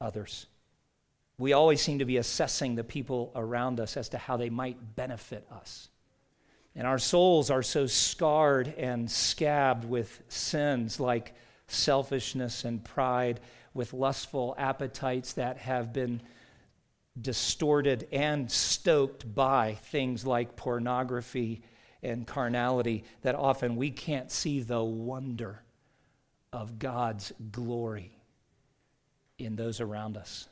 [0.00, 0.46] others.
[1.38, 4.96] We always seem to be assessing the people around us as to how they might
[4.96, 5.88] benefit us.
[6.74, 11.36] And our souls are so scarred and scabbed with sins like
[11.68, 13.38] selfishness and pride,
[13.74, 16.20] with lustful appetites that have been
[17.20, 21.62] distorted and stoked by things like pornography
[22.02, 25.62] and carnality, that often we can't see the wonder
[26.52, 28.18] of God's glory
[29.38, 30.48] in those around us.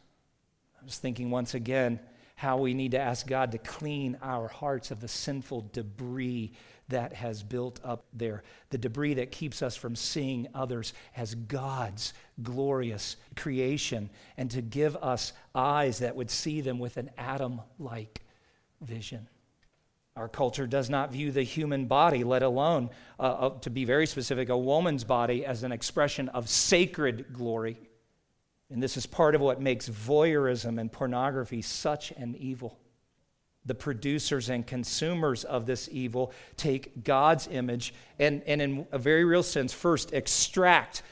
[0.81, 2.01] I was thinking once again
[2.43, 6.51] how we need to ask God to clean our hearts of the sinful debris
[6.89, 12.13] that has built up there, the debris that keeps us from seeing others as God's
[12.43, 18.23] glorious creation, and to give us eyes that would see them with an Adam like
[18.81, 19.29] vision.
[20.17, 24.09] Our culture does not view the human body, let alone, uh, uh, to be very
[24.09, 27.79] specific, a woman's body, as an expression of sacred glory.
[28.73, 32.79] And this is part of what makes voyeurism and pornography such an evil.
[33.67, 39.25] The producers and consumers of this evil take God's image and, and in a very
[39.25, 41.03] real sense, first extract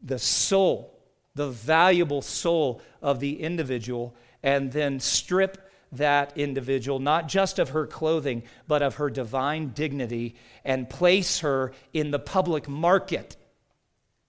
[0.00, 0.96] the soul,
[1.34, 7.86] the valuable soul of the individual, and then strip that individual, not just of her
[7.86, 13.36] clothing, but of her divine dignity, and place her in the public market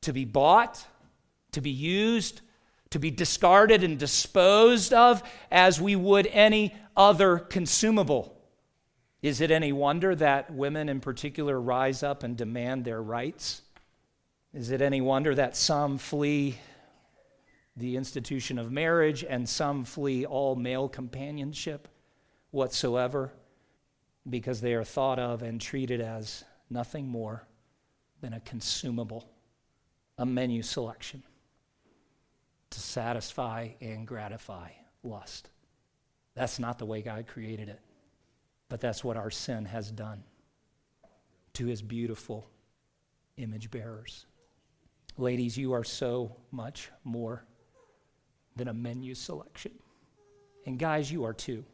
[0.01, 0.83] to be bought
[1.51, 2.41] to be used,
[2.91, 8.35] to be discarded and disposed of as we would any other consumable.
[9.21, 13.61] Is it any wonder that women in particular rise up and demand their rights?
[14.53, 16.57] Is it any wonder that some flee
[17.75, 21.87] the institution of marriage and some flee all male companionship
[22.51, 23.31] whatsoever
[24.29, 27.45] because they are thought of and treated as nothing more
[28.21, 29.29] than a consumable,
[30.17, 31.23] a menu selection?
[32.71, 34.69] To satisfy and gratify
[35.03, 35.49] lust.
[36.35, 37.81] That's not the way God created it,
[38.69, 40.23] but that's what our sin has done
[41.53, 42.49] to his beautiful
[43.37, 44.25] image bearers.
[45.17, 47.43] Ladies, you are so much more
[48.55, 49.71] than a menu selection.
[50.65, 51.65] And guys, you are too.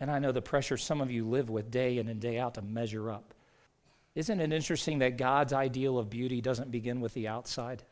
[0.00, 2.54] And I know the pressure some of you live with day in and day out
[2.54, 3.34] to measure up.
[4.14, 7.84] Isn't it interesting that God's ideal of beauty doesn't begin with the outside?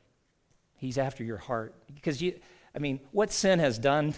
[0.79, 1.75] He's after your heart.
[1.95, 2.39] Because you,
[2.75, 4.15] I mean, what sin has done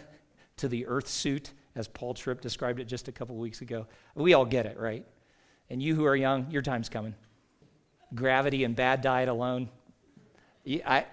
[0.58, 3.86] to the earth suit, as Paul Tripp described it just a couple weeks ago?
[4.14, 5.04] We all get it, right?
[5.70, 7.14] And you who are young, your time's coming.
[8.14, 9.70] Gravity and bad diet alone.
[10.66, 11.06] I,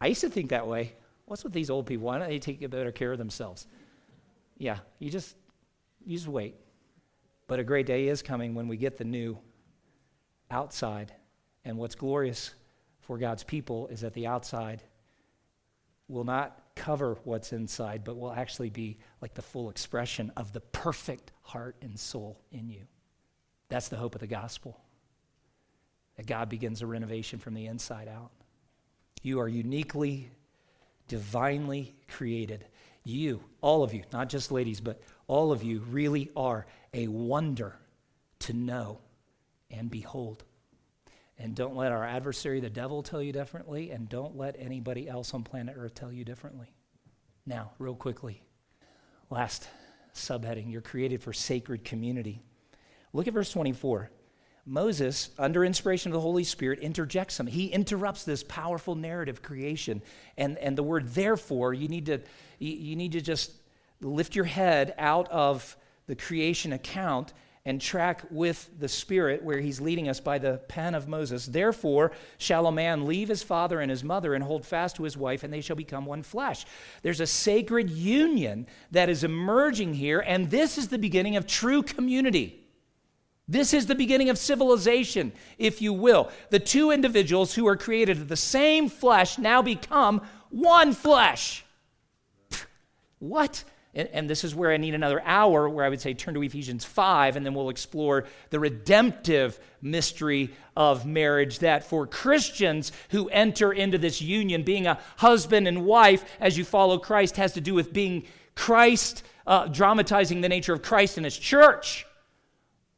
[0.00, 0.94] I used to think that way.
[1.26, 2.06] What's with these old people?
[2.06, 3.66] Why don't they take better care of themselves?
[4.56, 5.36] Yeah, you just,
[6.06, 6.54] you just wait.
[7.48, 9.38] But a great day is coming when we get the new
[10.50, 11.12] outside.
[11.64, 12.54] And what's glorious
[13.08, 14.82] for God's people is that the outside
[16.08, 20.60] will not cover what's inside, but will actually be like the full expression of the
[20.60, 22.82] perfect heart and soul in you.
[23.70, 24.78] That's the hope of the gospel.
[26.18, 28.30] That God begins a renovation from the inside out.
[29.22, 30.30] You are uniquely,
[31.08, 32.66] divinely created.
[33.04, 37.74] You, all of you, not just ladies, but all of you really are a wonder
[38.40, 38.98] to know
[39.70, 40.44] and behold.
[41.38, 45.32] And don't let our adversary, the devil, tell you differently, and don't let anybody else
[45.34, 46.74] on planet Earth tell you differently.
[47.46, 48.42] Now, real quickly,
[49.30, 49.68] last
[50.14, 52.42] subheading you're created for sacred community.
[53.12, 54.10] Look at verse 24.
[54.66, 57.46] Moses, under inspiration of the Holy Spirit, interjects him.
[57.46, 60.02] He interrupts this powerful narrative creation.
[60.36, 62.20] And, and the word therefore, you need, to,
[62.58, 63.52] you need to just
[64.02, 67.32] lift your head out of the creation account
[67.68, 71.44] and track with the Spirit where he's leading us by the pen of Moses.
[71.44, 75.18] Therefore, shall a man leave his father and his mother and hold fast to his
[75.18, 76.64] wife, and they shall become one flesh.
[77.02, 81.82] There's a sacred union that is emerging here, and this is the beginning of true
[81.82, 82.64] community.
[83.46, 86.30] This is the beginning of civilization, if you will.
[86.48, 91.66] The two individuals who are created of the same flesh now become one flesh.
[93.18, 93.64] What?
[93.94, 96.42] And, and, this is where I need another hour, where I would say turn to
[96.42, 101.60] Ephesians 5, and then we'll explore the redemptive mystery of marriage.
[101.60, 106.64] That for Christians who enter into this union, being a husband and wife as you
[106.64, 108.24] follow Christ, has to do with being
[108.54, 112.06] Christ, uh, dramatizing the nature of Christ in His church.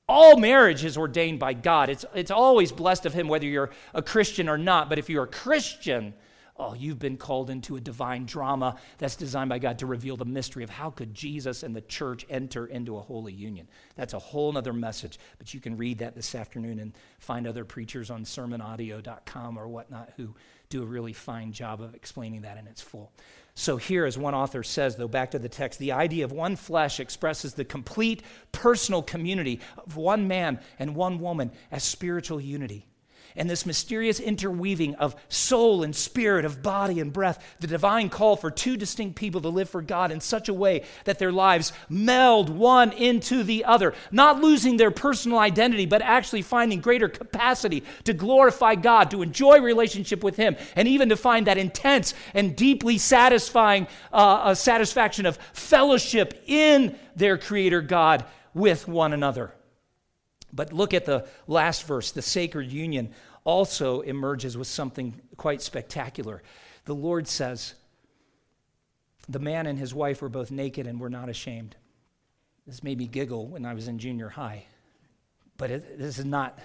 [0.09, 1.89] All marriage is ordained by God.
[1.89, 4.89] It's, it's always blessed of Him whether you're a Christian or not.
[4.89, 6.15] But if you're a Christian,
[6.63, 10.27] Oh, you've been called into a divine drama that's designed by God to reveal the
[10.27, 13.67] mystery of how could Jesus and the church enter into a holy union.
[13.97, 17.65] That's a whole other message, but you can read that this afternoon and find other
[17.65, 20.35] preachers on sermonaudio.com or whatnot who
[20.69, 23.11] do a really fine job of explaining that in its full.
[23.55, 26.57] So, here, as one author says, though, back to the text, the idea of one
[26.57, 32.87] flesh expresses the complete personal community of one man and one woman as spiritual unity
[33.37, 38.37] and this mysterious interweaving of soul and spirit, of body and breath, the divine call
[38.37, 41.73] for two distinct people to live for God in such a way that their lives
[41.89, 47.85] meld one into the other, not losing their personal identity, but actually finding greater capacity
[48.05, 52.57] to glorify God, to enjoy relationship with Him, and even to find that intense and
[52.57, 58.25] deeply satisfying uh, satisfaction of fellowship in their Creator God
[58.55, 59.53] with one another.
[60.53, 62.11] But look at the last verse.
[62.11, 63.13] The sacred union
[63.45, 66.43] also emerges with something quite spectacular.
[66.85, 67.75] The Lord says,
[69.29, 71.77] The man and his wife were both naked and were not ashamed.
[72.67, 74.65] This made me giggle when I was in junior high.
[75.57, 76.59] But it, this, is not,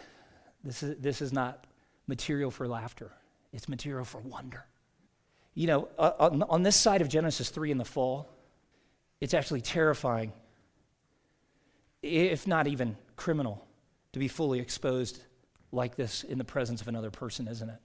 [0.63, 1.65] this, is, this is not
[2.07, 3.11] material for laughter,
[3.53, 4.65] it's material for wonder.
[5.53, 8.27] You know, uh, on, on this side of Genesis 3 in the fall,
[9.21, 10.33] it's actually terrifying,
[12.01, 13.65] if not even criminal
[14.16, 15.22] to be fully exposed
[15.74, 17.82] like this in the presence of another person, isn't it?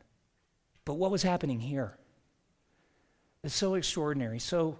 [0.84, 1.98] But what was happening here
[3.42, 4.78] is so extraordinary, so,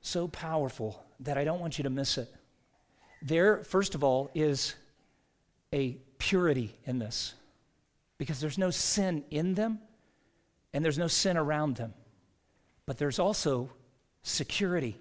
[0.00, 2.34] so powerful that I don't want you to miss it.
[3.20, 4.74] There, first of all, is
[5.70, 7.34] a purity in this
[8.16, 9.80] because there's no sin in them
[10.72, 11.92] and there's no sin around them.
[12.86, 13.68] But there's also
[14.22, 14.96] security.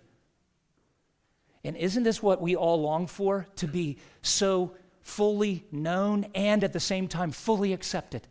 [1.64, 3.48] And isn't this what we all long for?
[3.56, 4.76] To be so
[5.06, 8.28] fully known, and at the same time, fully accepted,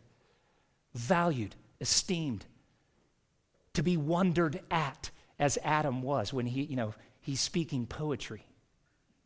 [0.93, 2.45] valued, esteemed,
[3.73, 5.09] to be wondered at,
[5.39, 8.45] as Adam was when he, you know, he's speaking poetry.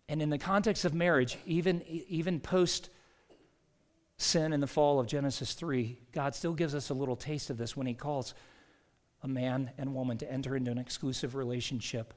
[0.08, 2.91] And in the context of marriage, even, even post
[4.18, 7.58] sin and the fall of Genesis 3, God still gives us a little taste of
[7.58, 8.36] this when he calls
[9.24, 12.14] a man and woman to enter into an exclusive relationship.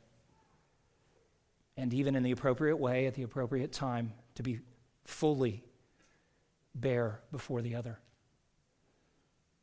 [1.78, 4.61] And even in the appropriate way, at the appropriate time, to be
[5.05, 5.65] fully
[6.75, 7.99] bare before the other.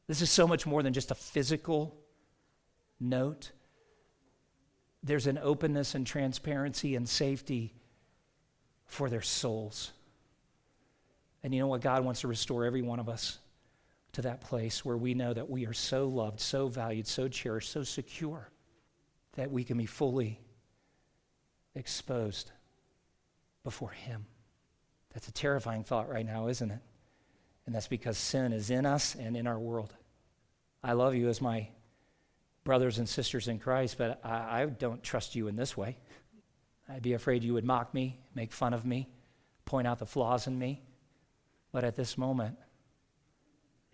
[0.07, 1.95] This is so much more than just a physical
[2.99, 3.51] note.
[5.03, 7.73] There's an openness and transparency and safety
[8.85, 9.91] for their souls.
[11.43, 11.81] And you know what?
[11.81, 13.37] God wants to restore every one of us
[14.13, 17.71] to that place where we know that we are so loved, so valued, so cherished,
[17.71, 18.49] so secure
[19.33, 20.39] that we can be fully
[21.75, 22.51] exposed
[23.63, 24.25] before Him.
[25.13, 26.79] That's a terrifying thought right now, isn't it?
[27.65, 29.93] And that's because sin is in us and in our world.
[30.83, 31.67] I love you as my
[32.63, 35.97] brothers and sisters in Christ, but I, I don't trust you in this way.
[36.87, 39.07] I'd be afraid you would mock me, make fun of me,
[39.65, 40.81] point out the flaws in me.
[41.71, 42.57] But at this moment,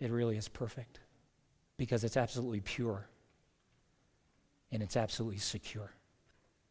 [0.00, 1.00] it really is perfect
[1.76, 3.06] because it's absolutely pure
[4.72, 5.92] and it's absolutely secure.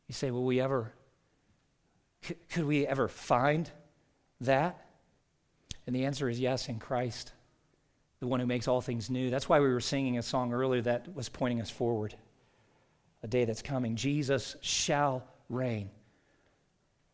[0.07, 0.93] You say, will we ever,
[2.49, 3.69] could we ever find
[4.41, 4.85] that?
[5.87, 7.31] And the answer is yes, in Christ,
[8.19, 9.29] the one who makes all things new.
[9.29, 12.15] That's why we were singing a song earlier that was pointing us forward.
[13.23, 13.95] A day that's coming.
[13.95, 15.89] Jesus shall reign.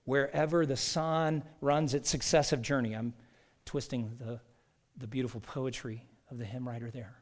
[0.06, 2.94] Wherever the sun runs its successive journey.
[2.94, 3.14] I'm
[3.66, 4.40] twisting the,
[4.98, 7.21] the beautiful poetry of the hymn writer there.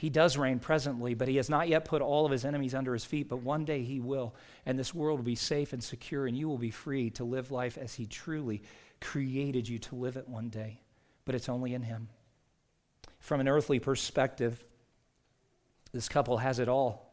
[0.00, 2.94] He does reign presently, but he has not yet put all of his enemies under
[2.94, 4.34] his feet, but one day he will,
[4.64, 7.50] and this world will be safe and secure, and you will be free to live
[7.50, 8.62] life as he truly
[9.02, 10.80] created you to live it one day.
[11.26, 12.08] But it's only in him.
[13.18, 14.64] From an earthly perspective,
[15.92, 17.12] this couple has it all.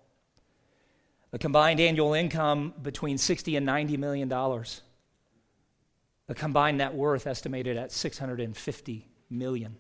[1.33, 4.81] A combined annual income between 60 and 90 million dollars.
[6.29, 9.75] A combined net worth estimated at 650 million.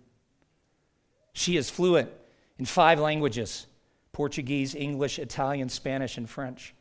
[1.31, 2.09] She is fluent
[2.57, 3.67] in five languages
[4.11, 6.73] Portuguese, English, Italian, Spanish, and French.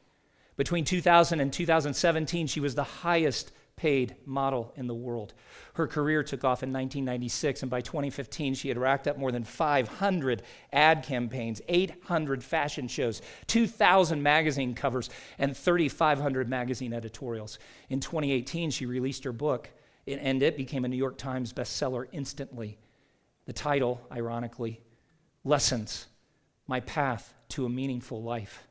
[0.57, 5.35] Between 2000 and 2017, she was the highest paid model in the world.
[5.75, 9.45] Her career took off in 1996, and by 2015, she had racked up more than
[9.45, 17.59] 500 ad campaigns, 800 fashion shows, 2,000 magazine covers, and 3,500 magazine editorials.
[17.91, 19.69] In 2018, she released her book,
[20.07, 22.79] and it became a New York Times bestseller instantly.
[23.45, 24.81] The title, ironically,
[25.47, 26.07] Lessons
[26.67, 28.65] My Path to a Meaningful Life.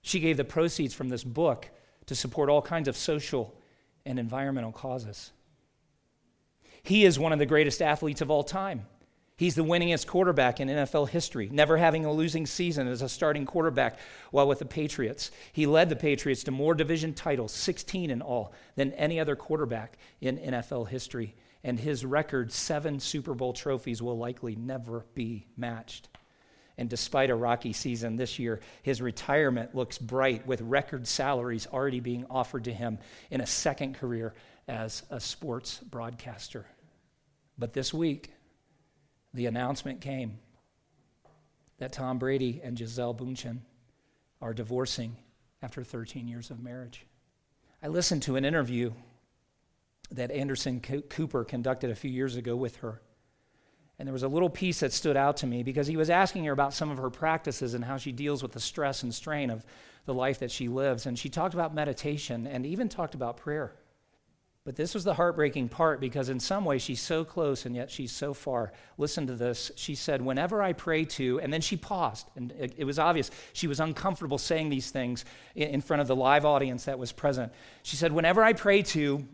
[0.00, 1.68] She gave the proceeds from this book
[2.06, 3.54] to support all kinds of social
[4.06, 5.30] and environmental causes.
[6.82, 8.86] He is one of the greatest athletes of all time.
[9.36, 13.44] He's the winningest quarterback in NFL history, never having a losing season as a starting
[13.44, 13.98] quarterback
[14.30, 15.30] while with the Patriots.
[15.52, 19.98] He led the Patriots to more division titles, 16 in all, than any other quarterback
[20.22, 21.34] in NFL history.
[21.64, 26.08] And his record, seven Super Bowl trophies, will likely never be matched.
[26.76, 31.98] And despite a rocky season this year, his retirement looks bright with record salaries already
[31.98, 32.98] being offered to him
[33.30, 34.32] in a second career
[34.68, 36.66] as a sports broadcaster.
[37.58, 38.32] But this week,
[39.34, 40.38] the announcement came
[41.78, 43.58] that Tom Brady and Gisele Bündchen
[44.40, 45.16] are divorcing
[45.62, 47.04] after 13 years of marriage.
[47.82, 48.92] I listened to an interview
[50.12, 53.00] that Anderson Cooper conducted a few years ago with her.
[53.98, 56.44] And there was a little piece that stood out to me because he was asking
[56.44, 59.50] her about some of her practices and how she deals with the stress and strain
[59.50, 59.64] of
[60.06, 61.06] the life that she lives.
[61.06, 63.74] And she talked about meditation and even talked about prayer.
[64.68, 67.90] But this was the heartbreaking part because, in some way, she's so close and yet
[67.90, 68.72] she's so far.
[68.98, 69.70] Listen to this.
[69.76, 73.30] She said, Whenever I pray to, and then she paused, and it, it was obvious
[73.54, 77.12] she was uncomfortable saying these things in, in front of the live audience that was
[77.12, 77.50] present.
[77.82, 79.26] She said, Whenever I pray to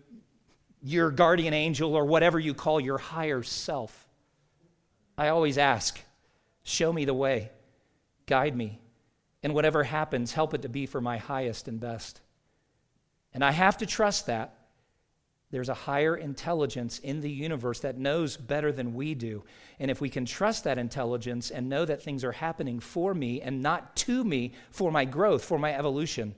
[0.85, 4.07] your guardian angel or whatever you call your higher self,
[5.17, 5.99] I always ask,
[6.63, 7.51] Show me the way,
[8.27, 8.81] guide me,
[9.43, 12.21] and whatever happens, help it to be for my highest and best.
[13.33, 14.57] And I have to trust that
[15.51, 19.45] there's a higher intelligence in the universe that knows better than we do.
[19.79, 23.41] And if we can trust that intelligence and know that things are happening for me
[23.41, 26.35] and not to me for my growth, for my evolution,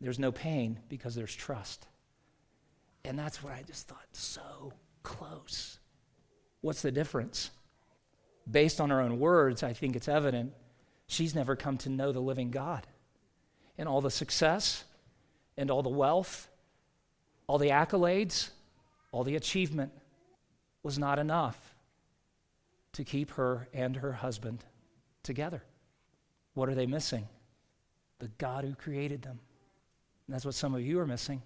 [0.00, 1.86] there's no pain because there's trust.
[3.08, 5.80] And that's what I just thought so close.
[6.60, 7.50] What's the difference?
[8.48, 10.52] Based on her own words, I think it's evident
[11.08, 12.86] she's never come to know the living God.
[13.76, 14.84] And all the success
[15.56, 16.48] and all the wealth
[17.48, 18.50] all the accolades,
[19.10, 19.90] all the achievement
[20.82, 21.74] was not enough
[22.92, 24.64] to keep her and her husband
[25.22, 25.62] together.
[26.54, 27.26] What are they missing?
[28.18, 29.40] The God who created them.
[30.26, 31.42] And that's what some of you are missing.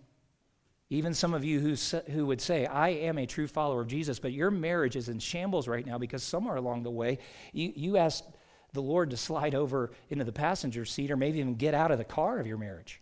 [0.92, 1.74] Even some of you who,
[2.12, 5.18] who would say, I am a true follower of Jesus, but your marriage is in
[5.20, 7.18] shambles right now because somewhere along the way
[7.54, 8.26] you, you asked
[8.74, 11.96] the Lord to slide over into the passenger seat or maybe even get out of
[11.96, 13.00] the car of your marriage.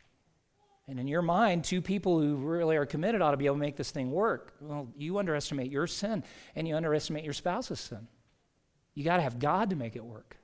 [0.86, 3.61] And in your mind, two people who really are committed ought to be able to
[3.61, 4.55] make this thing work.
[4.61, 6.22] Well, you underestimate your sin
[6.55, 8.07] and you underestimate your spouse's sin.
[8.95, 10.36] You got to have God to make it work.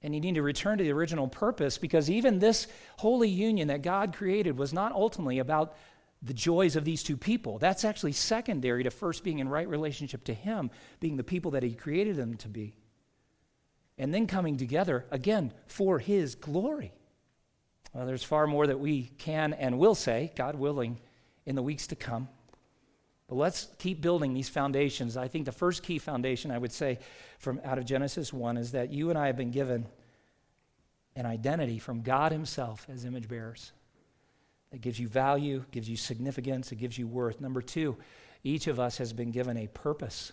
[0.00, 3.82] And you need to return to the original purpose because even this holy union that
[3.82, 5.76] God created was not ultimately about
[6.22, 7.58] the joys of these two people.
[7.58, 10.70] That's actually secondary to first being in right relationship to Him,
[11.00, 12.74] being the people that He created them to be.
[13.98, 16.92] And then coming together, again, for His glory.
[17.92, 20.98] Well, there's far more that we can and will say, God willing,
[21.44, 22.28] in the weeks to come.
[23.28, 25.16] But let's keep building these foundations.
[25.16, 27.00] I think the first key foundation I would say
[27.38, 29.86] from out of Genesis 1 is that you and I have been given
[31.16, 33.72] an identity from God Himself as image bearers.
[34.72, 37.40] It gives you value, gives you significance, it gives you worth.
[37.40, 37.96] Number two,
[38.42, 40.32] each of us has been given a purpose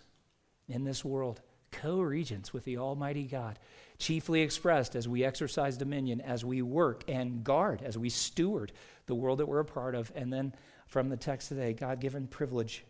[0.67, 3.59] in this world, co regents with the Almighty God
[3.99, 8.71] chiefly expressed as we exercise dominion, as we work and guard, as we steward
[9.05, 10.11] the world that we're a part of.
[10.15, 10.53] And then
[10.87, 12.85] from the text today, God given privilege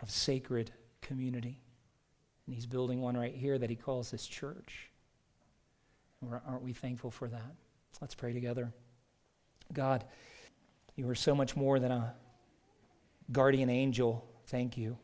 [0.00, 1.58] of sacred community.
[2.46, 4.90] And He's building one right here that He calls His church.
[6.46, 7.54] Aren't we thankful for that?
[8.00, 8.72] Let's pray together.
[9.72, 10.04] God,
[10.96, 12.14] you are so much more than a
[13.32, 14.26] guardian angel.
[14.46, 14.98] Thank you.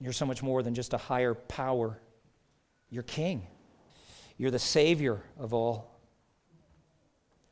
[0.00, 1.98] You're so much more than just a higher power.
[2.90, 3.46] You're king.
[4.36, 5.90] You're the Savior of all,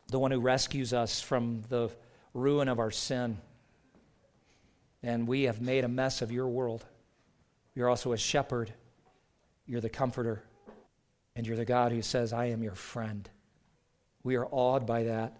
[0.08, 1.90] the one who rescues us from the
[2.32, 3.38] ruin of our sin.
[5.02, 6.84] And we have made a mess of your world.
[7.74, 8.72] You're also a shepherd,
[9.66, 10.42] you're the comforter,
[11.34, 13.28] and you're the God who says, I am your friend.
[14.22, 15.36] We are awed by that.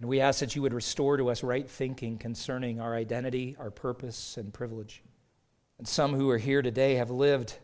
[0.00, 3.70] And we ask that you would restore to us right thinking concerning our identity, our
[3.70, 5.02] purpose, and privilege.
[5.78, 7.58] And some who are here today have lived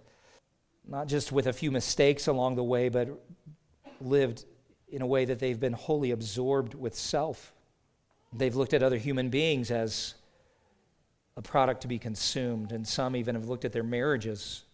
[0.87, 3.09] not just with a few mistakes along the way, but
[4.01, 4.45] lived
[4.89, 7.55] in a way that they've been wholly absorbed with self.
[8.35, 10.15] They've looked at other human beings as
[11.39, 14.65] a product to be consumed, and some even have looked at their marriages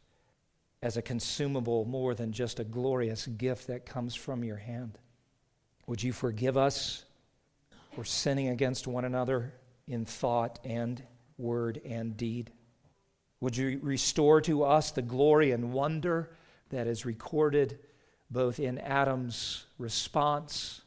[0.83, 4.99] as a consumable more than just a glorious gift that comes from your hand.
[5.87, 7.05] Would you forgive us
[7.93, 9.53] for sinning against one another
[9.87, 11.03] in thought and
[11.39, 12.53] word and deed?
[13.41, 16.31] Would you restore to us the glory and wonder
[16.71, 17.79] that is recorded
[18.31, 20.83] both in Adam's response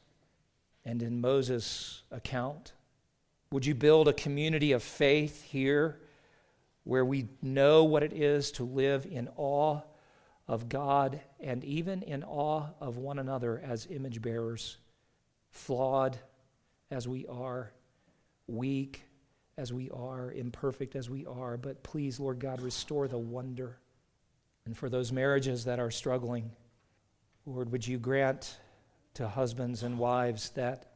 [0.84, 2.74] and in Moses' account?
[3.52, 6.00] Would you build a community of faith here
[6.86, 9.82] where we know what it is to live in awe
[10.48, 14.78] of God and even in awe of one another as image bearers,
[15.52, 16.18] flawed
[16.92, 17.72] as we are,
[18.48, 19.04] weak
[19.58, 21.58] as we are, imperfect as we are.
[21.58, 23.78] But please, Lord God, restore the wonder.
[24.66, 26.52] And for those marriages that are struggling,
[27.46, 28.58] Lord, would you grant
[29.16, 30.92] to husbands and wives that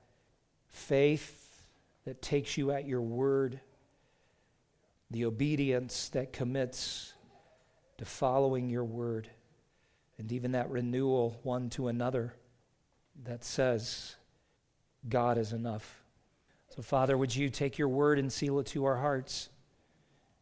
[0.67, 1.49] faith
[2.05, 3.59] that takes you at your word,
[5.11, 7.13] the obedience that commits
[7.97, 9.29] to following your word,
[10.17, 12.33] and even that renewal one to another
[13.23, 14.15] that says,
[15.07, 16.01] God is enough.
[16.75, 19.49] So, Father, would you take your word and seal it to our hearts?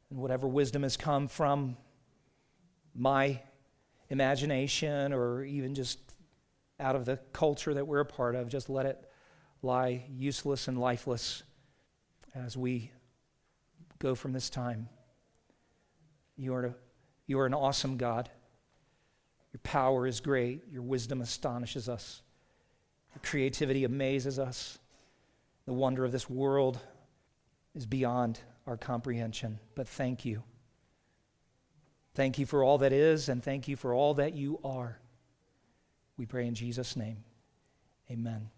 [0.10, 1.78] And whatever wisdom has come from
[2.96, 3.42] my
[4.10, 6.00] imagination or even just
[6.80, 9.10] out of the culture that we're a part of, just let it
[9.62, 11.44] lie useless and lifeless
[12.36, 12.92] as we
[14.00, 14.88] go from this time.
[16.36, 16.76] You are, a,
[17.26, 18.30] you are an awesome God.
[19.52, 20.64] Your power is great.
[20.72, 22.22] Your wisdom astonishes us.
[23.24, 24.80] Creativity amazes us.
[25.66, 26.80] The wonder of this world
[27.76, 29.60] is beyond our comprehension.
[29.76, 30.44] But thank you.
[32.16, 34.98] Thank you for all that is, and thank you for all that you are.
[36.18, 37.24] We pray in Jesus' name.
[38.10, 38.50] Amen.